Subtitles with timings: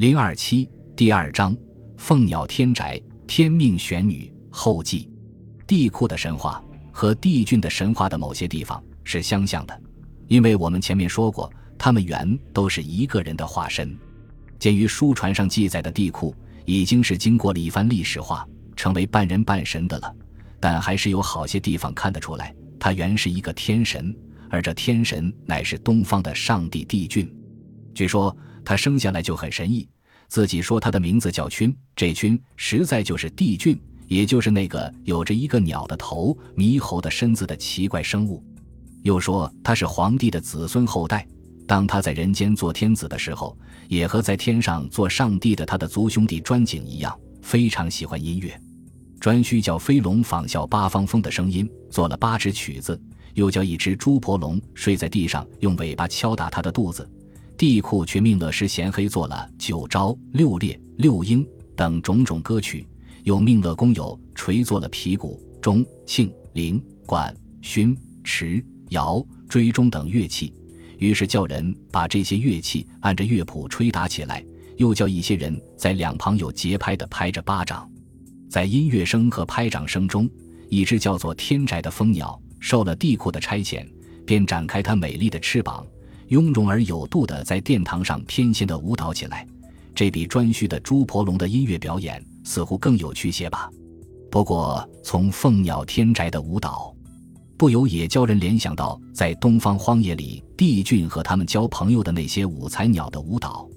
[0.00, 1.54] 零二七第二章：
[1.98, 5.10] 凤鸟天宅，天命玄女后记。
[5.66, 9.82] 地库的神话和帝俊的神话的某些地方是相像的，
[10.26, 13.94] 因为我们前面说过，他们原都是一个人的化身。
[14.58, 20.10] 鉴于书传上记载的地库已经是经过了一番历史化，成为半人半神的了，
[20.58, 24.16] 但还是有好些地方看得出来，他原是一个天神，
[24.48, 27.30] 而这天神乃是东方的上帝帝俊。
[27.92, 28.34] 据说
[28.64, 29.88] 他生下来就很神异，
[30.28, 38.44] 自己说他的名字叫君，这君实在就是帝俊，也就是那个有着一个鸟的头、猕猴的身子的奇怪生物。
[39.02, 41.26] 又说他是皇帝的子孙后代，
[41.66, 43.56] 当他在人间做天子的时候，
[43.88, 48.60] 也和在天上做上帝的他的族兄弟专景一样，非常喜欢音乐。
[49.20, 53.00] 颛顼叫飞龙仿效八方风的声音，做了八支曲子，
[53.34, 57.08] 又叫一只猪婆龙睡在地上，用尾巴敲打他的肚子。
[57.60, 61.46] 地库却命乐师贤黑做了九招、六列、六鹰
[61.76, 62.88] 等种种歌曲，
[63.24, 70.54] 又命乐工友锤做了皮鼓、钟、磬、铃、管、埙、池、瑶、追钟等乐器。
[70.96, 74.42] 于是叫人把这些乐器按着乐谱吹打起来，
[74.78, 77.86] 又叫一些人在两旁有节拍的拍着巴掌。
[78.48, 80.26] 在音乐声和拍掌声中，
[80.70, 83.86] 一只叫做天宅的蜂鸟受了地库的差遣，
[84.24, 85.86] 便展开它美丽的翅膀。
[86.30, 89.44] 雍容而有度地在殿堂上翩跹地舞蹈起来，
[89.92, 93.68] 这比颛顼的朱婆龙的音乐表演似乎更有趣些吧。
[94.30, 96.94] 不过，从凤鸟天宅的舞蹈，
[97.56, 103.68] 不由也教人联想到在东方荒野里帝俊和他们交朋友的那些五彩鸟的舞蹈，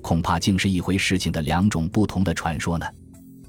[0.00, 2.86] 恐怕竟是一回事情的两种不同的传说呢。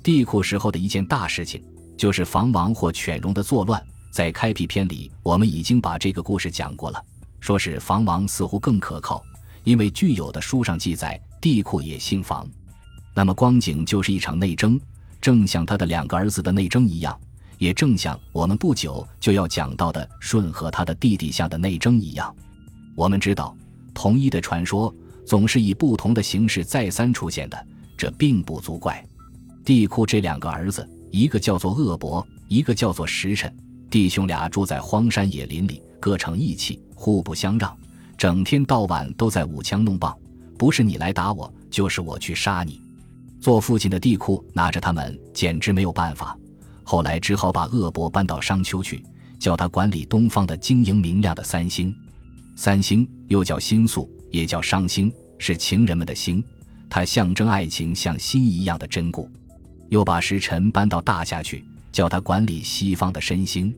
[0.04, 1.64] 地库时候的一件大事情，
[1.96, 3.82] 就是房王或犬戎的作乱。
[4.12, 7.02] 在开辟篇里，我们已经把这个故事讲过了。
[7.40, 9.24] 说是房王似乎更可靠，
[9.64, 12.48] 因为具有的书上记载地库也姓房，
[13.14, 14.80] 那么光景就是一场内争，
[15.22, 17.20] 正像他的两个儿子的内争一样，
[17.58, 22.34] 也正像我们不久就要讲到的舜和他的弟弟下的内争一样。
[22.96, 23.56] 我们知道，
[23.94, 24.94] 同一的传说
[25.26, 27.68] 总是以不同的形式再三出现的，
[27.98, 29.06] 这并不足怪。
[29.64, 33.56] 地库这两个儿子，一个叫做恶伯，一个叫做时辰，
[33.90, 36.82] 弟兄俩住在荒山野林里，各成义气。
[36.96, 37.78] 互不相让，
[38.18, 40.14] 整天到晚都在舞枪弄棒，
[40.58, 42.82] 不是你来打我，就是我去杀你。
[43.40, 46.38] 做父亲的地库拿着他们，简直没有办法。
[46.84, 49.02] 后来只好把恶伯搬到商丘去，
[49.40, 51.96] 叫他管理东方的晶莹明亮的三星。
[52.58, 56.44] 三星又叫星宿，也叫商星，是情人们的星，
[56.90, 59.30] 它象征爱情像心一样的珍固。
[59.88, 63.74] 又把时辰搬到大夏去，叫他管理西方的申星。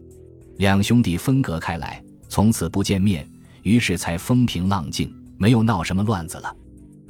[0.58, 2.04] 两兄弟分隔开来。
[2.32, 3.30] 从此不见面，
[3.62, 6.56] 于是才风平浪静，没有闹什么乱子了。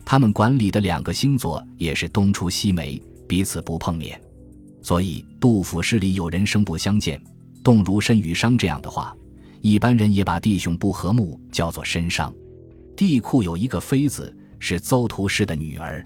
[0.04, 4.20] 他们管理的两个星座也是东出西没，彼此不碰面。
[4.82, 7.22] 所以杜甫诗里有人生不相见，
[7.64, 9.16] 动如参与商这样的话，
[9.62, 12.34] 一般人也把弟兄不和睦叫做参商。
[12.98, 16.04] 地库有一个妃子，是邹图氏的女儿。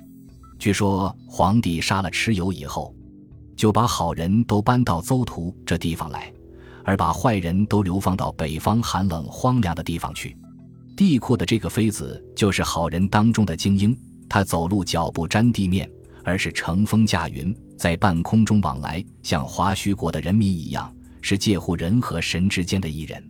[0.59, 2.93] 据说皇帝杀了蚩尤以后，
[3.55, 6.29] 就把好人都搬到邹图这地方来。
[6.85, 10.37] 而把坏人都流放到北方寒冷荒凉的地方去。
[10.95, 13.97] 地库的这个妃子就是好人当中的精英，
[14.29, 15.91] 她走路脚不沾地面，
[16.23, 23.21] 而是乘风驾云，在半空中往来，像华胥国的人民一样，是介乎人和神之间的一人。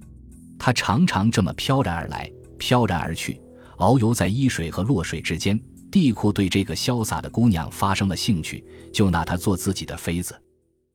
[0.59, 3.41] 她常常这么飘然而来，飘然而去，
[3.77, 5.59] 遨游在伊水和洛水之间。
[5.91, 10.39] 地库对这个潇洒的姑娘发生了兴趣，就拿她做自己的妃子。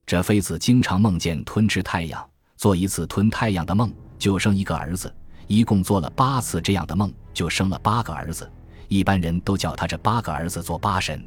[0.06, 2.29] 这妃子经常梦见吞吃太阳。
[2.60, 5.08] 做一次吞太阳的梦，就生一个儿子；
[5.46, 8.46] 一共做了八次这样的梦，就生了八个儿子。
[8.88, 11.24] 一般人都叫他这八个儿子做八神。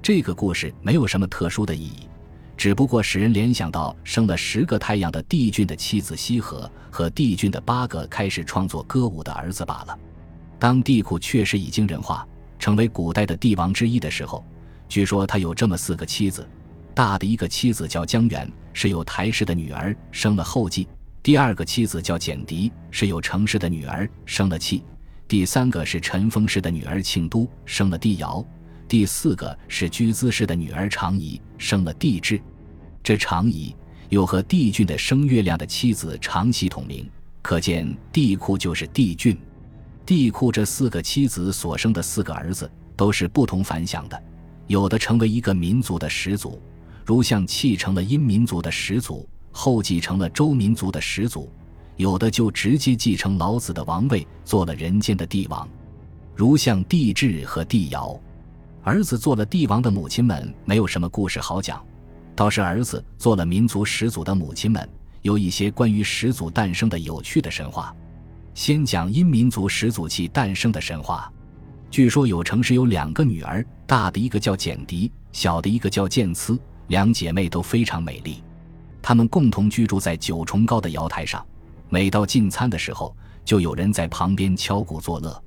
[0.00, 2.08] 这个故事没有什么特殊的意义，
[2.56, 9.98] 只不过使人联想到生了十个太阳的帝俊的妻子羲和和帝俊的八个开始创作歌舞的儿子罢了。
[10.58, 12.26] 当帝喾确实已经人化，
[12.58, 14.42] 成为古代的帝王之一的时候，
[14.88, 16.48] 据说他有这么四个妻子。
[16.94, 20.86] 大的一个妻子叫姜元，是有台氏的女儿，生了后继；
[21.22, 24.82] 第二个妻子叫简狄，是有程氏的女儿，生了契；
[25.28, 28.44] 第三个是陈封氏的女儿庆都，生了帝尧；
[28.88, 32.40] 第四个是居兹氏的女儿长仪，生了帝挚。
[33.02, 33.74] 这长仪
[34.10, 37.08] 又和帝俊的生月亮的妻子长喜同名，
[37.40, 39.36] 可见帝喾就是帝俊。
[40.04, 44.22] 帝喾这四个妻子所生的四个儿子都是不同凡响的，
[44.66, 46.60] 有的成为一个民族的始祖。
[47.04, 51.50] 如像弃成了殷民族的始祖，后继成了周民族的始祖，
[51.96, 55.68] 有的就直接继承老子的王位，做了人间的帝王，
[56.34, 58.18] 如像帝挚和帝尧。
[58.84, 61.84] 儿子做了帝王的母亲们没有什么故事好讲，
[62.34, 64.88] 倒是儿子做了民族始祖的母亲们
[65.22, 67.94] 有一些关于始祖诞生的有趣的神话。
[68.54, 71.32] 先讲殷民族始祖气诞生的神话。
[71.90, 76.58] 据说有城市有两个女儿，大的一个叫简狄，小的一个叫建疵，
[76.92, 78.44] 两姐妹都非常美丽。
[79.00, 81.42] 她们共同居住在九重高的瑶台上，
[81.88, 83.16] 每到进餐的时候，
[83.46, 85.42] 就有人在旁边敲鼓作乐。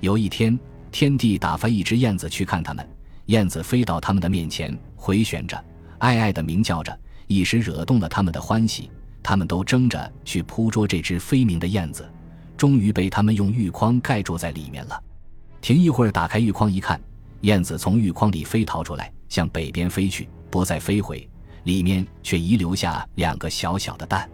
[0.00, 0.58] 有一天，
[0.90, 2.84] 天帝打发一只燕子去看他们，
[3.26, 5.64] 燕子飞到他们的面前，回旋着，
[5.98, 6.98] 哀哀地鸣叫着，
[7.28, 8.90] 一时惹动了他们的欢喜。
[9.22, 12.10] 他们都争着去扑捉这只飞鸣的燕子。
[12.56, 15.00] 终于被他们用玉筐盖住在里面了。
[15.60, 17.00] 停一会儿，打开玉筐一看，
[17.42, 21.26] 燕子从玉筐里飞逃出来，向北边飞去，不再飞回，
[21.64, 24.28] 里面却遗留下两个小小的蛋。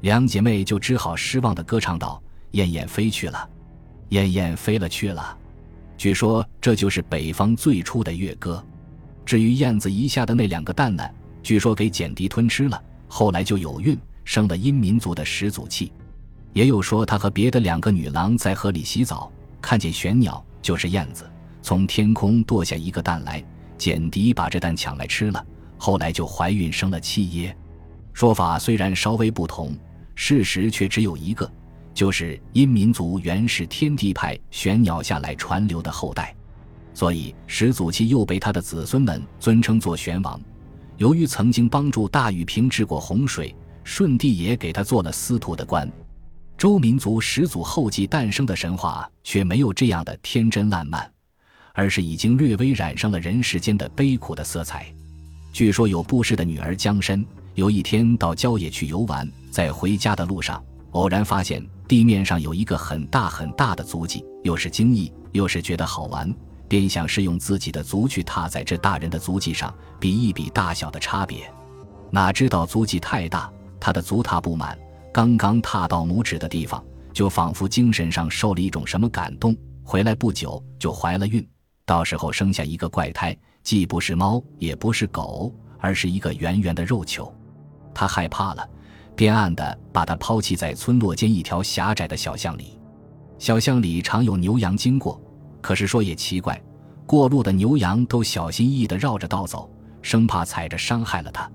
[0.00, 2.20] 两姐妹就只好失望地歌唱道
[2.52, 3.48] ：“燕燕飞去了，
[4.08, 5.38] 燕燕飞了去了。”
[5.96, 8.64] 据说这就是北方最初的乐歌。
[9.26, 11.06] 至于燕子遗下的那两个蛋呢，
[11.42, 15.92] 据说给简狄吞吃了，后来就有孕，生了殷民族的始祖气。
[16.54, 23.44] 也有说，他和别的两个女郎在河里洗澡，看见玄鸟，就是燕子，从天空堕下一个蛋来，
[23.80, 25.42] 简狄把这蛋抢来吃了，
[25.78, 27.56] 后来就怀孕生了七耶。
[28.12, 29.74] 说法虽然稍微不同，
[30.14, 31.50] 事实却只有一个，
[31.94, 36.36] 就是殷民族原是天地派玄鸟下来传流的后代，
[36.92, 40.38] 所以始祖期又被他的子孙们尊称作玄王。
[40.98, 45.90] 由于曾经帮助大禹平治过洪水，舜帝也给他做了司徒的官。
[46.58, 51.10] 周民族始祖后继诞生的神话却没有这样的天真烂漫，
[51.80, 54.84] 而是已经略微染上了人世间的悲苦的色彩。
[55.50, 57.24] 据说有布氏的女儿江深，
[57.54, 66.30] 有一天到郊野去游玩，在回家的路上，偶然发现地面上有一个很大很大的足迹，又是惊异，又是觉得好玩，
[66.68, 71.50] 便想是用自己的足去踏在这大人的足迹上，比一比大小的差别。
[72.10, 73.50] 哪知道足迹太大，
[73.80, 74.78] 他的足踏不满。
[75.14, 76.84] 刚刚踏到拇指的地方，
[77.14, 81.42] 就仿佛精神上受了一种什么感动，回来不久就怀了孕，
[81.90, 87.34] 到时候生下一个怪胎，既不是猫，也不是狗，而是一个圆圆的肉球。
[87.92, 88.64] 他害怕了，
[89.16, 92.78] 便暗地把它抛弃在村落间一条狭窄的小巷里。
[93.40, 95.20] 小巷里常有牛羊经过，
[95.60, 96.62] 可是说也奇怪，
[97.06, 99.68] 过路的牛羊都小心翼翼地绕着道走，
[100.00, 101.50] 生怕踩着伤害了它。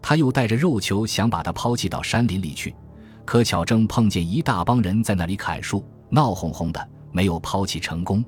[0.00, 2.72] 他又带着肉球想把它抛弃到山林里去。
[3.24, 8.24] 可巧正碰见一大帮人在那里砍树，闹哄哄的，没有抛弃成功。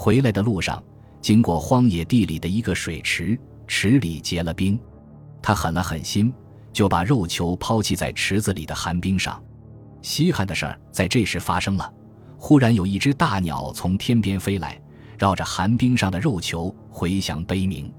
[0.00, 0.80] 回来的路上，
[1.20, 3.36] 经过荒野地里的一个水池，
[3.66, 4.78] 池里结了冰。
[5.42, 6.32] 他狠了狠心，
[6.72, 9.42] 就把肉球抛弃在池子里的寒冰上。
[10.00, 11.92] 稀罕的事儿在这时发生了，
[12.36, 14.80] 忽然有一只大鸟从天边飞来，
[15.18, 17.92] 绕着寒冰上的肉球回响悲鸣。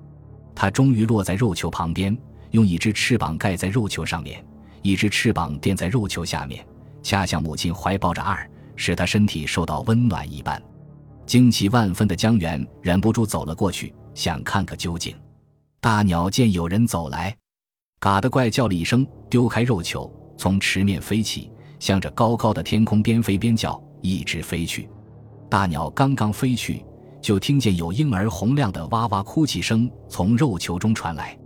[0.55, 2.17] 它终于落在肉球旁边，
[2.51, 4.41] 用一只翅膀盖在肉球上面。
[4.81, 6.65] 一只翅膀垫在肉球下面，
[7.03, 10.63] 恰像母亲怀抱着二，使他身体受到温暖一般。
[11.29, 15.15] 惊奇万分的江源忍不住走了过去，想看个究竟。
[15.79, 17.37] 大鸟见有人走来，
[17.99, 24.89] 嘎的怪叫了一声，丢开肉球，从池面飞起，向着高高的天空边飞边叫，一直飞去。
[25.47, 26.83] 大鸟刚刚飞去，
[27.21, 31.37] 就听见有婴儿洪亮的哇哇哭泣声从肉球中传来。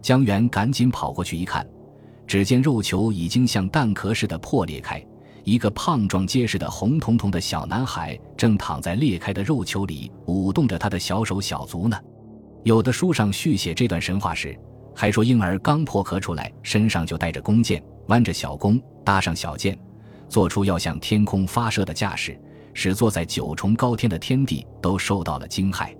[0.00, 1.68] 江源赶紧跑过去一看。
[2.24, 5.04] 只见肉球已经像蛋壳似的破裂开，
[5.44, 11.96] 一个胖壮结实的红彤彤的小男孩正躺在裂开的肉球里舞动着他的小手小足呢。
[12.62, 14.58] 有的书上续写这段神话时，
[14.96, 19.78] 还说婴儿刚破壳出来，身上就带着弓箭，弯着小弓，搭上小箭，
[20.30, 22.40] 做出要向天空发射的架势，
[22.72, 25.94] 使坐在九重高天的天帝都受到了惊骇。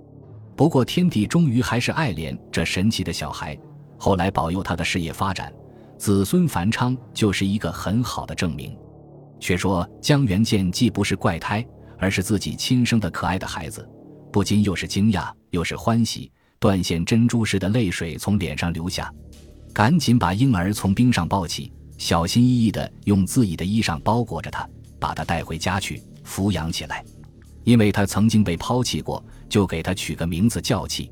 [0.55, 3.55] 不过天帝终于还是爱怜这神奇的小孩，
[3.99, 5.53] 后来保佑他的事业发展。
[5.97, 8.75] 子孙繁昌就是一个很好的证明。
[9.39, 11.65] 却说江元见既不是怪胎，
[11.97, 13.87] 而是自己亲生的可爱的孩子，
[14.31, 19.11] 不禁又是惊讶又是欢喜，断线珍珠似的泪水从脸上流下，
[19.73, 24.67] 赶紧把婴儿从冰上抱起，小心翼翼地用自己的衣裳包裹着他，
[24.99, 27.03] 把他带回家去抚养起来。
[27.63, 31.11] 因为他曾经被抛弃过，就给他取个名字叫气。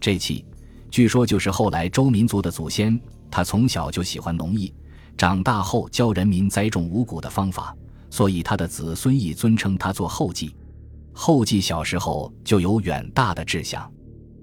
[0.00, 0.44] 这气，
[0.90, 3.00] 据说就是后来周民族的祖先。
[3.30, 4.72] 他从小就喜欢农艺，
[5.16, 7.74] 长大后教人民栽种五谷的方法，
[8.10, 10.54] 所以他的子孙亦尊称他做后继。
[11.12, 13.90] 后继小时候就有远大的志向，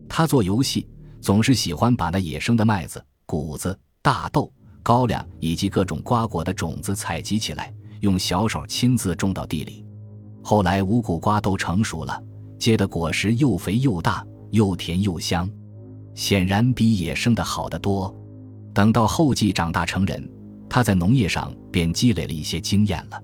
[0.08, 0.88] 他做游戏
[1.20, 4.51] 总是喜欢把那野生的麦子、谷子、大豆、
[4.82, 9.86] 高粱以及各种瓜果的种子采集起来，用小手亲自种到地里。
[10.42, 12.24] 后来五谷瓜都成熟了，
[12.58, 15.50] 结的果实又肥又大，又甜又香，
[16.16, 18.16] 显然比野生的好得多。
[18.74, 20.28] 等到后继长大成人，
[20.74, 23.22] 他在农业上便积累了一些经验了。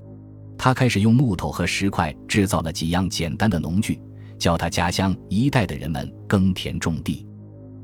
[0.58, 4.02] 他开始用木头和石块制造了几样简单的农具，
[4.38, 7.26] 教他家乡一带的人们耕田种地。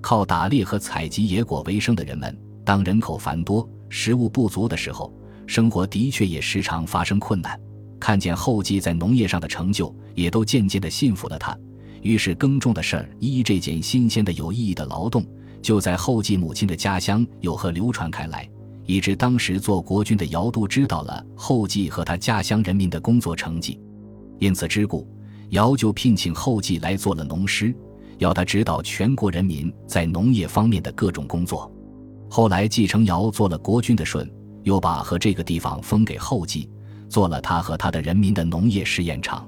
[0.01, 5.13] 靠打猎和采集野果为生的人们，当人口繁多、食物不足的时候，
[5.47, 7.57] 生活的确也时常发生困难。
[8.01, 11.57] 看见后继在农业上的成就，也都渐渐的信服了他。
[12.01, 15.25] 于是耕种的事儿，依这件新鲜的有意义的劳动，
[15.61, 18.45] 就在后继母亲的家乡有何流传开来。
[18.85, 23.79] 以致当时做国君的姚都知道了后继和他家乡人民的工作成绩，
[24.39, 25.07] 因此之故，
[25.49, 27.73] 姚就聘请后继来做了农师，
[28.17, 31.71] 要他指导全国人民在农业方面的各种工作。
[32.29, 34.29] 后来继承尧做了国君的舜，
[34.63, 36.69] 又把和这个地方封给后继，
[37.07, 39.47] 做了他和他的人民的农业试验场。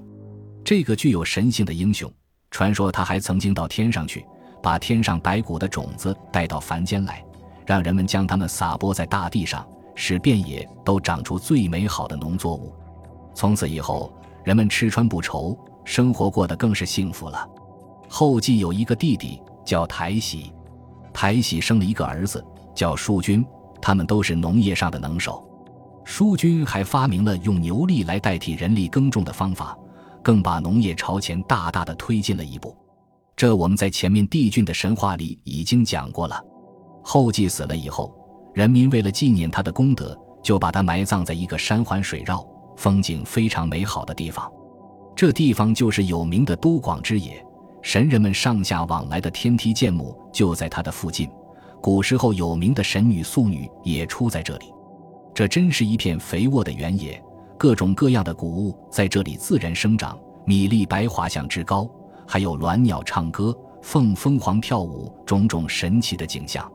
[0.64, 2.12] 这个具有神性的英雄，
[2.52, 4.24] 传说他还曾经到天上去，
[4.64, 7.24] 把天上白骨的种子带到凡间来。
[7.66, 12.74] 让人们将它们撒播在大地上，使遍野都长出最美好的农作物。
[13.34, 17.48] 从此以后，人们吃穿不愁，生活过得更是幸福了。
[18.08, 20.54] 后继有一个弟弟叫台喜，
[21.12, 22.44] 台喜生了一个儿子
[22.74, 23.46] 叫叔君，
[23.82, 25.44] 他们都是农业上的能手。
[26.04, 29.76] 叔君还发明了用牛力来代替人力耕种的方法，
[30.22, 32.78] 更把农业朝前大大的推进了一步。
[33.36, 36.40] 这我们在前面帝俊的神话里已经讲过了。
[37.08, 38.12] 后继死了以后，
[38.56, 42.44] 人民为了纪念他的功德，就把他埋葬在一个山环水绕、
[42.76, 44.52] 风景非常美好的地方。
[45.16, 47.46] 这地方就是有名的都广之野，
[47.84, 51.30] 神人们上下往来的天梯剑墓就在它的附近。
[51.80, 54.74] 古时候有名的神女素女也出在这里。
[55.32, 57.24] 这真是一片肥沃的原野，
[57.56, 61.88] 各种各样的谷物在这里自然生长，米粒白滑像之高，
[62.28, 66.68] 还有鸾鸟唱歌、凤凤凰跳舞，种种神奇的景象。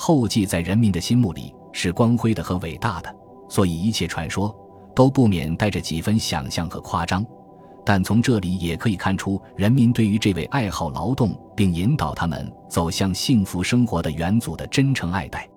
[0.00, 3.12] 后继在人民的心目里是光辉的和伟大的，
[3.48, 4.56] 所以一切传说
[4.94, 7.26] 都不免带着几分想象和夸张。
[7.84, 15.48] 但从这里也可以看出，人民对于这位爱好劳动并引导他们走向幸福生活的元祖的真诚爱戴。